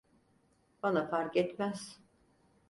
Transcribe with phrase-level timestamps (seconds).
[0.83, 1.99] Bana fark etmez.